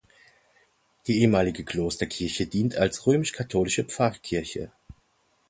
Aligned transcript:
Die 1.05 1.19
ehemalige 1.21 1.63
Klosterkirche 1.63 2.47
dient 2.47 2.75
als 2.75 3.05
römisch-katholische 3.05 3.83
Pfarrkirche. 3.83 4.71